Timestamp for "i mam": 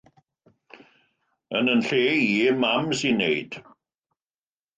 2.45-2.87